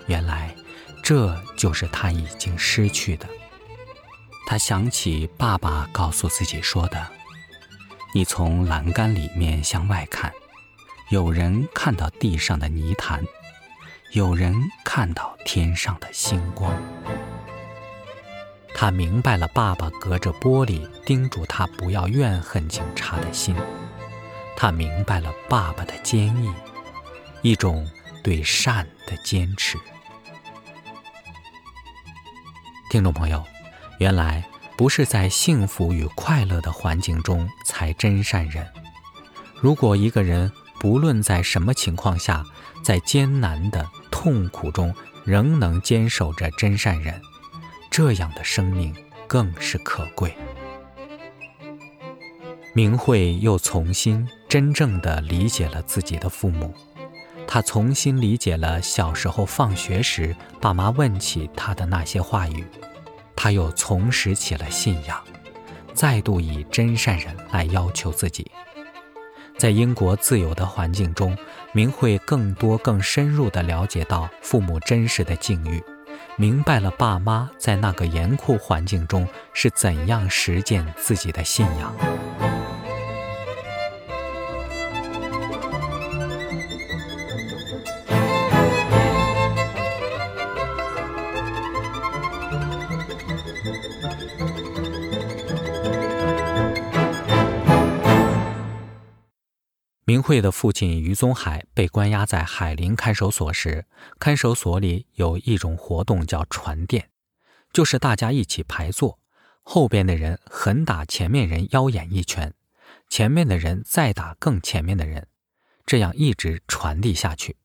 [0.06, 0.54] 原来，
[1.02, 3.28] 这就是他已经失去的。
[4.46, 7.06] 他想起爸爸告诉自己说的
[8.16, 10.32] ：“你从栏杆里面向外看。”
[11.12, 13.22] 有人看到地上的泥潭，
[14.12, 16.74] 有人看到天上的星光。
[18.74, 23.54] 他明白了爸爸隔着玻璃叮嘱他不要怨恨警察的心，
[24.56, 26.50] 他明白了爸爸的坚毅，
[27.42, 27.86] 一种
[28.24, 29.76] 对善的坚持。
[32.88, 33.44] 听众朋友，
[33.98, 34.42] 原来
[34.78, 38.66] 不是在幸福与快乐的环境中才真善人。
[39.60, 40.50] 如果一个人，
[40.82, 42.44] 不论在什么情况下，
[42.82, 44.92] 在艰难的痛苦中
[45.24, 47.22] 仍能坚守着真善忍，
[47.88, 48.92] 这样的生命
[49.28, 50.36] 更是可贵。
[52.74, 56.74] 明慧又重新真正地理解了自己的父母，
[57.46, 62.64] 她重新理解了小时候放学时爸妈问起她的那些话语，
[63.36, 65.22] 她又重拾起了信仰，
[65.94, 68.50] 再度以真善人来要求自己。
[69.62, 71.38] 在英国自由的环境中，
[71.70, 75.80] 明慧更多、更深入地了解到父母真实的境遇，
[76.34, 82.31] 明白了爸妈在那个严酷环境中是怎样实践自己的信仰。
[100.22, 103.86] 慧的父亲余宗海被关押在海林看守所时，
[104.18, 107.10] 看守所里有一种活动叫传电，
[107.72, 109.18] 就是大家一起排坐，
[109.62, 112.54] 后边的人狠打前面人腰眼一拳，
[113.08, 115.26] 前面的人再打更前面的人，
[115.84, 117.56] 这样一直传递下去。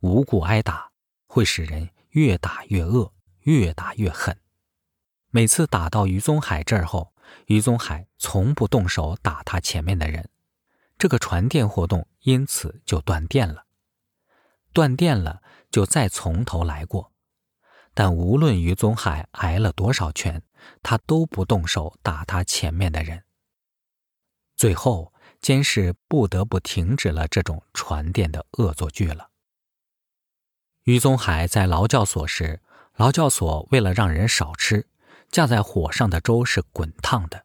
[0.00, 0.90] 无故挨打
[1.26, 4.36] 会使人越打越恶，越打越狠。
[5.30, 7.14] 每次打到余宗海这儿后，
[7.46, 10.28] 余宗海从不动手打他前面的人。
[11.02, 13.66] 这个传电活动因此就断电了，
[14.72, 17.12] 断电了就再从头来过。
[17.92, 20.44] 但无论余宗海挨了多少拳，
[20.80, 23.24] 他都不动手打他前面的人。
[24.54, 29.30] 最后，监视不得不停止了这种传电的恶作剧了。
[30.84, 32.62] 余宗海在劳教所时，
[32.94, 34.86] 劳教所为了让人少吃，
[35.32, 37.44] 架在火上的粥是滚烫的，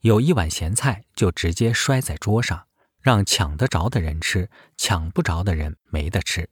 [0.00, 2.64] 有一碗咸菜就直接摔在桌上。
[3.00, 6.50] 让抢得着的人吃，抢不着的人没得吃。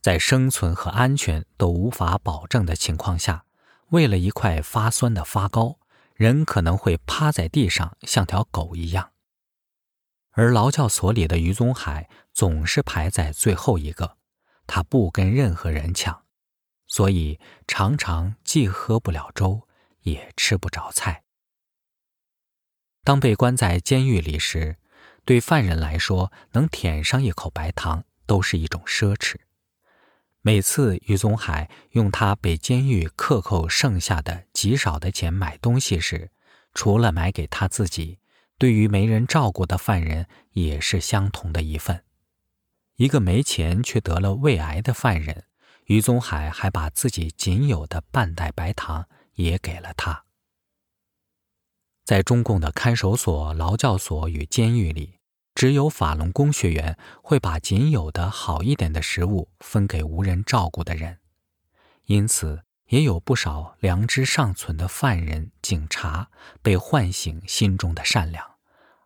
[0.00, 3.44] 在生存和安全都无法保证的情况下，
[3.88, 5.78] 为了一块发酸的发糕，
[6.14, 9.12] 人可能会趴在地上像条狗一样。
[10.30, 14.18] 而劳教所里的余宗海总是排在最后一个，
[14.66, 16.24] 他不跟任何人抢，
[16.86, 19.66] 所以常常既喝不了粥，
[20.02, 21.24] 也吃不着菜。
[23.02, 24.76] 当被关在监狱里时，
[25.26, 29.34] 对犯人来说，能舔上一口白糖都是一种奢侈。
[30.40, 36.30] 每次于宗海用他被监狱克扣剩下的极少的钱买东西时，
[36.72, 38.20] 除了买给他自己，
[38.56, 42.04] 对于没人照顾的犯人也是相同的一份。
[42.94, 45.46] 一个没钱却得了胃癌的犯人，
[45.86, 50.22] 于宗海还把自己仅有的半袋白糖也给了他。
[52.04, 55.15] 在中共的看守所、劳教所与监狱里，
[55.56, 61.18] 只有法轮功学员会把仅有的好一点的食物分给无人照顾的人，
[62.04, 66.30] 因此也有不少良知尚存的犯人、警察
[66.60, 68.56] 被唤醒心中的善良，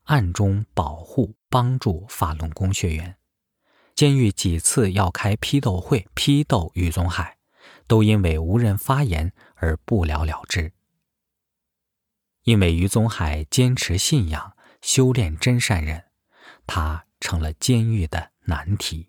[0.07, 3.17] 暗中保护、帮助法轮功学员。
[3.95, 7.37] 监狱几次要开批斗会批斗于宗海，
[7.87, 10.73] 都因为无人发言而不了了之。
[12.43, 16.07] 因为于宗海坚持信仰、修炼真善忍，
[16.73, 19.05] 他成了监狱的难题。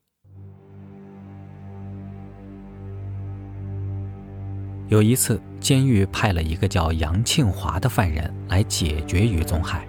[4.88, 9.88] 有一次，监狱派了一个叫杨庆华的犯人来解决于宗海。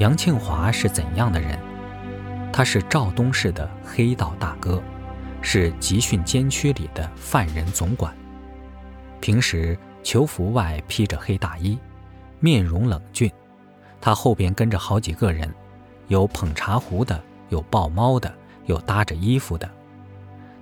[0.00, 1.56] 杨庆华是怎样的人？
[2.52, 4.82] 他是肇东市的黑道大哥，
[5.40, 8.12] 是集训监区里的犯人总管。
[9.20, 11.78] 平时囚服外披着黑大衣。
[12.40, 13.30] 面容冷峻，
[14.00, 15.48] 他后边跟着好几个人，
[16.08, 18.34] 有捧茶壶的，有抱猫的，
[18.66, 19.70] 有搭着衣服的。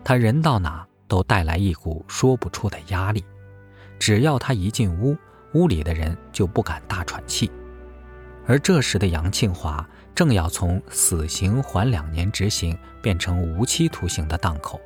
[0.05, 3.25] 他人到哪都带来一股说不出的压力，
[3.99, 5.17] 只要他一进屋，
[5.55, 7.51] 屋里的人就不敢大喘气。
[8.47, 9.85] 而这时的杨庆华
[10.15, 14.81] 正要从死刑缓两年执行变成无期徒刑的档口，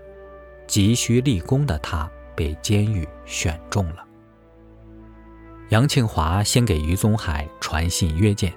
[0.66, 4.04] 急需立功的他被监狱选中了。
[5.68, 8.52] 杨庆华先给于宗海传信约见，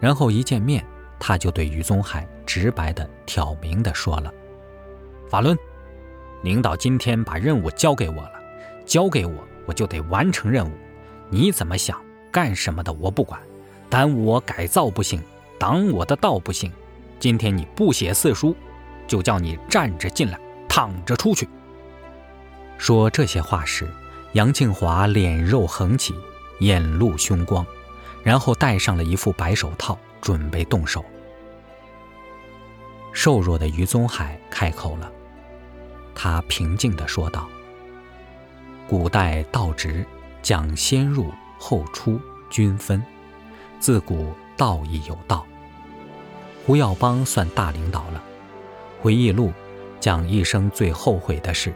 [0.00, 0.84] 然后一见面，
[1.18, 4.32] 他就对于宗海直白的挑明的说了
[5.28, 5.56] ：“法轮，
[6.42, 8.32] 领导今天把任务交给我了，
[8.84, 10.72] 交给我，我就得完成任务。
[11.30, 12.00] 你怎么想，
[12.30, 13.40] 干什么的我不管，
[13.88, 15.20] 耽误我改造不行，
[15.58, 16.70] 挡我的道不行。
[17.18, 18.54] 今天你不写四书，
[19.08, 20.38] 就叫你站着进来，
[20.68, 21.48] 躺着出去。”
[22.78, 23.88] 说这些话时，
[24.32, 26.14] 杨庆华脸肉横起，
[26.60, 27.66] 眼露凶光，
[28.22, 31.04] 然后戴上了一副白手套，准备动手。
[33.12, 35.08] 瘦弱的于宗海开口了，
[36.16, 37.46] 他平静地说道
[38.90, 40.04] ：“古代道直
[40.42, 42.20] 讲先入后出，
[42.50, 43.00] 均分。
[43.78, 45.46] 自古道义有道。
[46.66, 48.20] 胡耀邦算大领导了。
[49.00, 49.52] 回忆录
[50.00, 51.72] 讲一生最后悔的事。”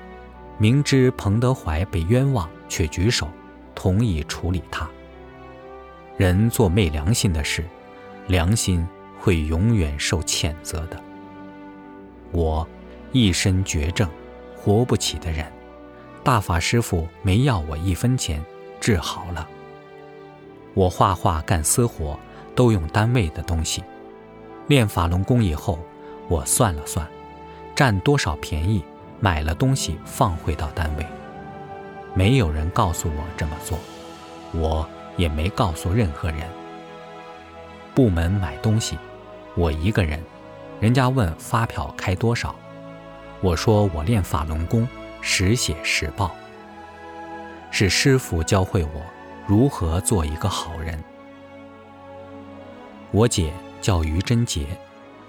[0.58, 3.28] 明知彭德怀被冤枉，却举手
[3.76, 4.90] 同意处理他。
[6.16, 7.64] 人做昧良心的事，
[8.30, 8.86] 良心
[9.18, 10.96] 会永远受谴责的。
[12.30, 12.64] 我
[13.10, 14.08] 一身绝症，
[14.56, 15.44] 活不起的人，
[16.22, 18.40] 大法师父没要我一分钱，
[18.80, 19.48] 治好了。
[20.74, 22.16] 我画画干私活，
[22.54, 23.82] 都用单位的东西。
[24.68, 25.80] 练法轮功以后，
[26.28, 27.04] 我算了算，
[27.74, 28.84] 占多少便宜。
[29.22, 31.04] 买了东西放回到单位，
[32.14, 33.76] 没有人告诉我这么做，
[34.52, 36.40] 我也没告诉任何人。
[37.94, 38.96] 部门买东西，
[39.54, 40.22] 我一个人，
[40.80, 42.54] 人家问发票开多少，
[43.40, 44.86] 我说我练法轮功，
[45.20, 46.30] 实写实报。
[47.70, 49.02] 是师傅教会我
[49.46, 51.02] 如何做一个好人。
[53.10, 54.66] 我姐叫于贞杰，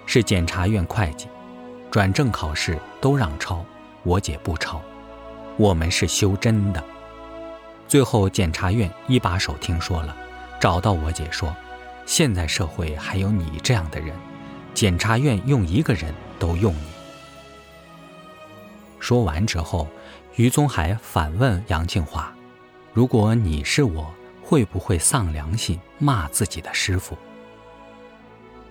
[0.06, 1.26] 是检察院会计，
[1.90, 3.64] 转正考试都让抄。
[4.04, 4.80] 我姐不抄，
[5.56, 6.82] 我们是修真的。
[7.86, 10.16] 最后检察院一把手听说了，
[10.58, 11.54] 找到我姐说
[12.06, 14.14] ：“现在社会还有你这样的人，
[14.74, 16.86] 检察院用一个人都用你。”
[19.00, 19.88] 说完之后，
[20.36, 22.32] 于宗海反问杨庆华
[22.92, 27.16] ：“如果你是我，会不会丧良心骂自己的师傅？”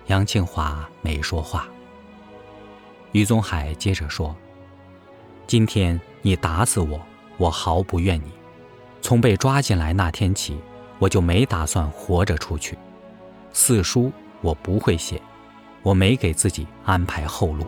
[0.08, 1.68] 杨庆华没说话。
[3.12, 4.36] 于宗海接着说。
[5.48, 6.98] 今天你打死我，
[7.38, 8.32] 我毫不怨你。
[9.02, 10.58] 从被抓进来那天起，
[10.98, 12.78] 我就没打算活着出去。
[13.54, 15.22] 四书我不会写，
[15.82, 17.66] 我没给自己安排后路。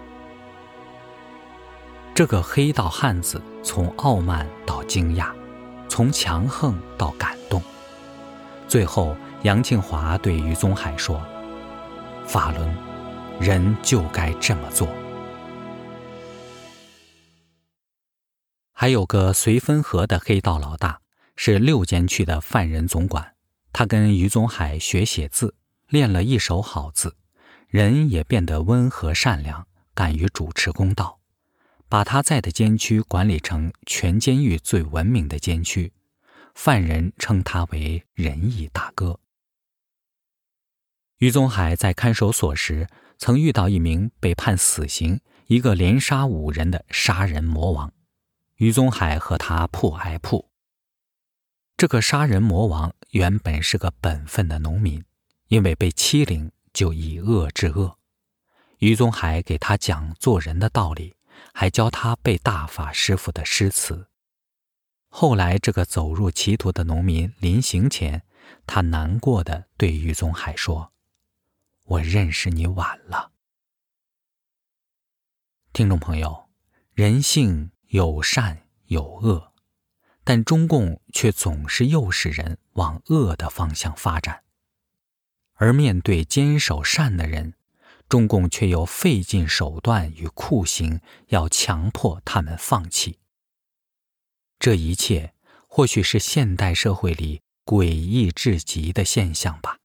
[2.16, 5.32] 这个黑道汉子从傲慢到惊讶，
[5.90, 7.62] 从强横到感动。
[8.68, 11.22] 最后，杨庆华对于宗海说
[12.26, 12.76] ：“法轮，
[13.40, 14.88] 人就该这么做。”
[18.72, 21.00] 还有个绥芬河的黑道老大，
[21.36, 23.34] 是六监区的犯人总管。
[23.72, 25.56] 他跟于宗海学写字，
[25.94, 27.18] 练了一手好字，
[27.68, 31.20] 人也变得温和善良，敢于主持公道。
[31.88, 35.94] 把他在的监区管理成全监狱最文明的监区，
[36.56, 39.20] 犯人称他为“仁义大哥”。
[41.22, 42.88] 于宗海在看守所时，
[43.20, 47.94] 曾遇到一名被判死刑、一个连杀五人的杀人魔王，
[48.56, 50.50] 于宗海和他铺挨铺。
[51.78, 55.06] 这个杀人魔王原本是个本分的农民，
[55.54, 58.00] 因为被欺凌，就以恶制恶。
[58.80, 61.16] 于宗海给他讲做人的道理。
[61.54, 64.08] 还教他背大法师父的诗词。
[65.08, 68.24] 后来，这个走入歧途的农民临行前，
[68.66, 70.94] 他难过地对于宗海说
[71.86, 73.32] ：“我认识你晚了。”
[75.74, 76.50] 听众朋友，
[76.94, 79.54] 人性有善有恶，
[80.24, 84.44] 但中共却总是诱使人往恶的方向发展，
[85.56, 87.54] 而面对坚守善的人。
[88.10, 93.18] 中共却又费尽手段与酷刑，要强迫他们放弃。
[94.60, 95.34] 这一切
[95.68, 99.78] 或许是现代社会里诡异至极的现象吧。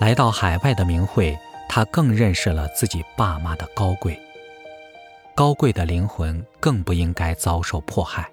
[0.00, 1.38] 来到海外的明慧，
[1.68, 4.20] 她更认识了自己爸妈的高贵。
[5.36, 8.28] 高贵的灵魂更不应该遭受迫害。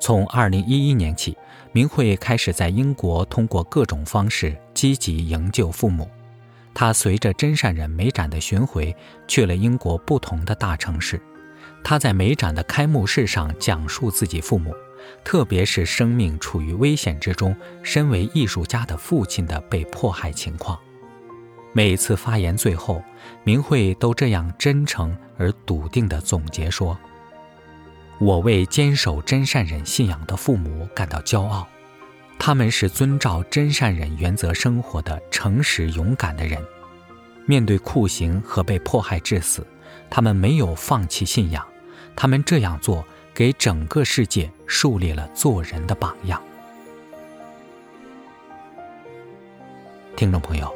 [0.00, 1.36] 从二零一一年起，
[1.72, 6.08] 明慧开始在英国通过各种方式积极营救父母。
[6.74, 8.94] 她随着真善忍美展的巡回，
[9.26, 11.20] 去了英国不同的大城市。
[11.82, 14.74] 她在美展的开幕式上讲述自己父母，
[15.24, 20.78] 特别是生命处于危险之中，身为艺术家的父亲的被迫害情况。
[21.72, 23.02] 每次发言最后，
[23.44, 26.98] 明慧都这样真诚而笃定地总结说。
[28.18, 31.66] 我为坚守真善忍信仰的父母感到骄傲，
[32.38, 36.58] 他们是遵照真善忍原则生活的诚实勇敢的人。
[37.44, 39.66] 面对酷刑和被迫害致死，
[40.08, 41.64] 他们没有放弃信仰。
[42.16, 43.04] 他们这样做，
[43.34, 46.42] 给整个世界树立了做人的榜样。
[50.16, 50.74] 听众朋友，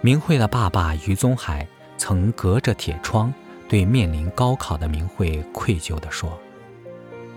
[0.00, 1.66] 明慧的爸爸于宗海
[1.96, 3.32] 曾隔着铁窗
[3.68, 6.36] 对面临高考的明慧愧疚地说。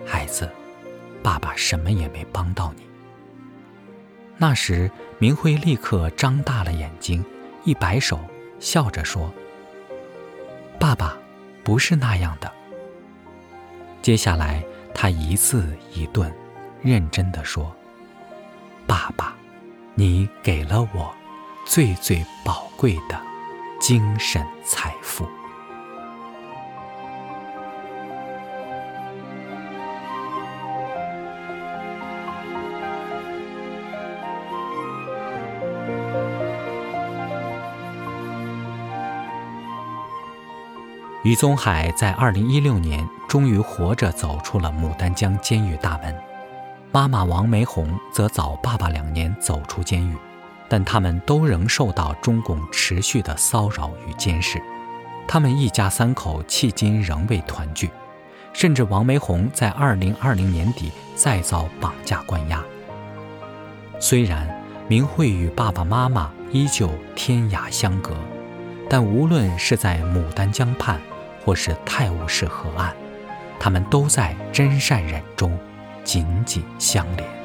[0.08, 0.50] 孩子，
[1.22, 2.84] 爸爸什么也没帮到你。
[4.38, 4.90] 那时，
[5.20, 7.24] 明慧立刻张大了眼睛，
[7.66, 8.20] 一摆手，
[8.60, 9.34] 笑着说
[10.80, 11.18] ：“爸爸，
[11.64, 12.50] 不是那样的。”
[14.02, 16.34] 接下来，他一字一顿，
[16.82, 17.76] 认真地说
[18.88, 19.36] ：“爸爸，
[19.96, 21.14] 你给了我
[21.66, 23.22] 最最宝贵的
[23.82, 25.28] 精神财富。”
[41.24, 46.16] 于宗海在二零一六年终于活着走出了牡丹江监狱大门，
[46.92, 50.16] 妈妈王玫红则早爸爸两年走出监狱，
[50.70, 54.62] 但他们都仍受到中共持续的骚扰与监视，
[55.28, 57.90] 他们一家三口迄今仍未团聚，
[58.54, 62.64] 甚至王梅红在二零二零年底再遭绑架关押。
[64.00, 64.48] 虽然
[64.88, 68.16] 明慧与爸爸妈妈依旧天涯相隔，
[68.90, 71.00] 但无论是在牡丹江畔，
[71.44, 72.94] 或是泰晤士河岸，
[73.60, 75.58] 他们都在真善忍中
[76.04, 77.37] 紧紧相连。